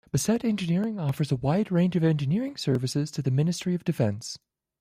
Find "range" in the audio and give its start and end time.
1.71-1.95